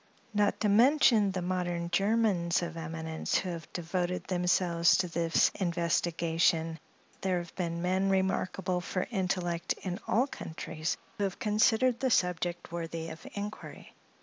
Not 0.33 0.59
to 0.61 0.67
mention 0.67 1.31
the 1.31 1.43
modern 1.43 1.91
Germans 1.91 2.63
of 2.63 2.75
eminence, 2.75 3.37
who 3.37 3.49
have 3.49 3.71
devoted 3.71 4.23
themselves 4.23 4.97
to 4.97 5.07
this 5.07 5.51
investigation, 5.59 6.79
there 7.21 7.37
have 7.37 7.53
been 7.55 7.83
men 7.83 8.09
remarkable 8.09 8.81
for 8.81 9.05
intellect 9.11 9.75
in 9.83 9.99
all 10.07 10.25
countries, 10.25 10.97
who 11.19 11.23
have 11.25 11.37
considered 11.37 11.99
the 11.99 12.09
subject 12.09 12.71
worthy 12.71 13.09
of 13.09 13.27
inquiry. 13.35 13.93